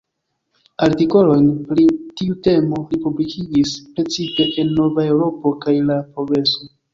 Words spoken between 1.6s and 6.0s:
pri tiu temo li publikigis precipe en "Nova Eŭropo" kaj